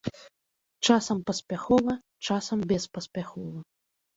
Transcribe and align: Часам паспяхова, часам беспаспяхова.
Часам 0.87 1.17
паспяхова, 1.27 1.93
часам 2.29 2.59
беспаспяхова. 2.73 3.57